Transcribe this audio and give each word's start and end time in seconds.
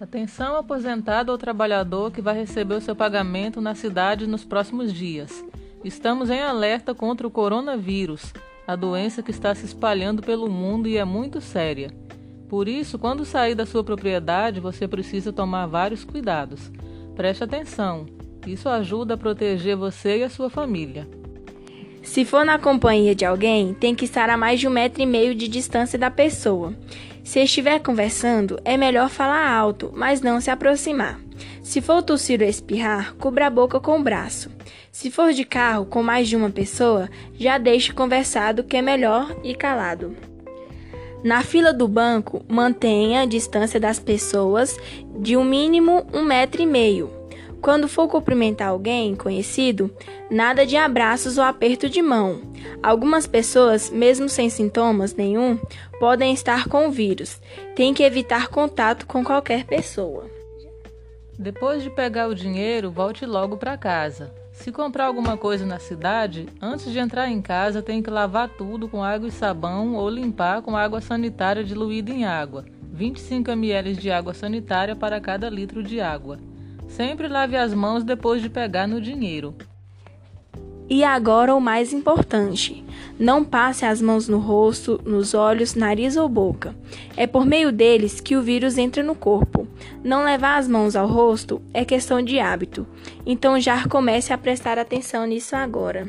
Atenção 0.00 0.56
aposentado 0.56 1.30
ou 1.30 1.36
trabalhador 1.36 2.10
que 2.10 2.22
vai 2.22 2.34
receber 2.34 2.74
o 2.74 2.80
seu 2.80 2.96
pagamento 2.96 3.60
na 3.60 3.74
cidade 3.74 4.26
nos 4.26 4.42
próximos 4.42 4.94
dias. 4.94 5.44
Estamos 5.84 6.30
em 6.30 6.40
alerta 6.40 6.94
contra 6.94 7.26
o 7.26 7.30
coronavírus, 7.30 8.32
a 8.66 8.74
doença 8.74 9.22
que 9.22 9.30
está 9.30 9.54
se 9.54 9.66
espalhando 9.66 10.22
pelo 10.22 10.48
mundo 10.48 10.88
e 10.88 10.96
é 10.96 11.04
muito 11.04 11.38
séria. 11.38 11.90
Por 12.48 12.66
isso, 12.66 12.98
quando 12.98 13.26
sair 13.26 13.54
da 13.54 13.66
sua 13.66 13.84
propriedade, 13.84 14.58
você 14.58 14.88
precisa 14.88 15.34
tomar 15.34 15.66
vários 15.66 16.02
cuidados. 16.02 16.72
Preste 17.14 17.44
atenção, 17.44 18.06
isso 18.46 18.70
ajuda 18.70 19.14
a 19.14 19.18
proteger 19.18 19.76
você 19.76 20.20
e 20.20 20.24
a 20.24 20.30
sua 20.30 20.48
família. 20.48 21.06
Se 22.02 22.24
for 22.24 22.44
na 22.44 22.58
companhia 22.58 23.14
de 23.14 23.24
alguém, 23.24 23.74
tem 23.74 23.94
que 23.94 24.04
estar 24.04 24.30
a 24.30 24.36
mais 24.36 24.58
de 24.58 24.66
um 24.66 24.70
metro 24.70 25.02
e 25.02 25.06
meio 25.06 25.34
de 25.34 25.46
distância 25.46 25.98
da 25.98 26.10
pessoa. 26.10 26.74
Se 27.22 27.40
estiver 27.40 27.78
conversando, 27.80 28.58
é 28.64 28.76
melhor 28.76 29.10
falar 29.10 29.48
alto, 29.48 29.92
mas 29.94 30.20
não 30.20 30.40
se 30.40 30.50
aproximar. 30.50 31.20
Se 31.62 31.80
for 31.80 32.02
tossir 32.02 32.40
ou 32.40 32.48
espirrar, 32.48 33.14
cubra 33.14 33.46
a 33.46 33.50
boca 33.50 33.78
com 33.78 33.98
o 33.98 34.02
braço. 34.02 34.50
Se 34.90 35.10
for 35.10 35.32
de 35.32 35.44
carro 35.44 35.84
com 35.84 36.02
mais 36.02 36.26
de 36.26 36.36
uma 36.36 36.50
pessoa, 36.50 37.08
já 37.38 37.58
deixe 37.58 37.92
conversado 37.92 38.64
que 38.64 38.76
é 38.76 38.82
melhor 38.82 39.36
ir 39.44 39.54
calado. 39.54 40.16
Na 41.22 41.42
fila 41.42 41.72
do 41.72 41.86
banco, 41.86 42.42
mantenha 42.48 43.20
a 43.20 43.26
distância 43.26 43.78
das 43.78 44.00
pessoas 44.00 44.76
de 45.20 45.36
um 45.36 45.44
mínimo 45.44 46.06
um 46.14 46.24
metro 46.24 46.62
e 46.62 46.66
meio. 46.66 47.19
Quando 47.60 47.88
for 47.88 48.08
cumprimentar 48.08 48.68
alguém 48.68 49.14
conhecido, 49.14 49.94
nada 50.30 50.64
de 50.64 50.76
abraços 50.76 51.36
ou 51.36 51.44
aperto 51.44 51.90
de 51.90 52.00
mão. 52.00 52.40
Algumas 52.82 53.26
pessoas, 53.26 53.90
mesmo 53.90 54.28
sem 54.28 54.48
sintomas 54.48 55.14
nenhum, 55.14 55.58
podem 55.98 56.32
estar 56.32 56.68
com 56.68 56.88
o 56.88 56.90
vírus. 56.90 57.40
Tem 57.76 57.92
que 57.92 58.02
evitar 58.02 58.48
contato 58.48 59.06
com 59.06 59.22
qualquer 59.22 59.64
pessoa. 59.64 60.24
Depois 61.38 61.82
de 61.82 61.90
pegar 61.90 62.28
o 62.28 62.34
dinheiro, 62.34 62.90
volte 62.90 63.26
logo 63.26 63.56
para 63.56 63.76
casa. 63.76 64.32
Se 64.52 64.72
comprar 64.72 65.06
alguma 65.06 65.36
coisa 65.36 65.64
na 65.64 65.78
cidade, 65.78 66.46
antes 66.60 66.90
de 66.90 66.98
entrar 66.98 67.30
em 67.30 67.40
casa 67.40 67.82
tem 67.82 68.02
que 68.02 68.10
lavar 68.10 68.48
tudo 68.48 68.88
com 68.88 69.02
água 69.02 69.28
e 69.28 69.32
sabão 69.32 69.94
ou 69.94 70.08
limpar 70.08 70.60
com 70.62 70.76
água 70.76 71.00
sanitária 71.00 71.64
diluída 71.64 72.10
em 72.10 72.24
água. 72.24 72.64
25 72.92 73.50
ml 73.50 73.94
de 73.94 74.10
água 74.10 74.34
sanitária 74.34 74.94
para 74.94 75.20
cada 75.20 75.48
litro 75.48 75.82
de 75.82 76.00
água. 76.00 76.38
Sempre 76.90 77.28
lave 77.28 77.56
as 77.56 77.72
mãos 77.72 78.04
depois 78.04 78.42
de 78.42 78.50
pegar 78.50 78.86
no 78.86 79.00
dinheiro. 79.00 79.54
E 80.88 81.04
agora 81.04 81.54
o 81.54 81.60
mais 81.60 81.92
importante: 81.92 82.84
não 83.18 83.44
passe 83.44 83.84
as 83.84 84.02
mãos 84.02 84.28
no 84.28 84.38
rosto, 84.38 85.00
nos 85.04 85.32
olhos, 85.32 85.76
nariz 85.76 86.16
ou 86.16 86.28
boca. 86.28 86.74
É 87.16 87.28
por 87.28 87.46
meio 87.46 87.70
deles 87.70 88.20
que 88.20 88.36
o 88.36 88.42
vírus 88.42 88.76
entra 88.76 89.02
no 89.02 89.14
corpo. 89.14 89.68
Não 90.02 90.24
levar 90.24 90.58
as 90.58 90.66
mãos 90.66 90.96
ao 90.96 91.06
rosto 91.06 91.62
é 91.72 91.84
questão 91.84 92.20
de 92.20 92.40
hábito. 92.40 92.84
Então 93.24 93.58
já 93.60 93.86
comece 93.86 94.32
a 94.32 94.38
prestar 94.38 94.78
atenção 94.78 95.24
nisso 95.26 95.54
agora. 95.54 96.08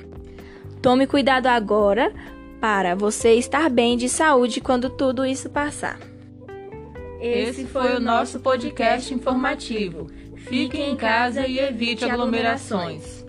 Tome 0.81 1.05
cuidado 1.05 1.45
agora 1.45 2.11
para 2.59 2.95
você 2.95 3.33
estar 3.33 3.69
bem 3.69 3.95
de 3.95 4.09
saúde 4.09 4.59
quando 4.59 4.89
tudo 4.89 5.23
isso 5.25 5.47
passar. 5.47 5.99
Esse 7.21 7.65
foi 7.65 7.95
o 7.95 7.99
nosso 7.99 8.39
podcast 8.39 9.13
informativo. 9.13 10.07
Fique 10.47 10.79
em 10.79 10.95
casa 10.95 11.47
e 11.47 11.59
evite 11.59 12.03
aglomerações. 12.03 13.20